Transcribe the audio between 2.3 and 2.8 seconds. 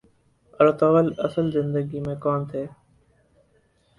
تھے